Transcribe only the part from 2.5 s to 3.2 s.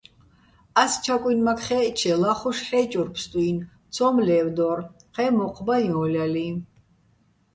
ჰ̦ე́ჭურ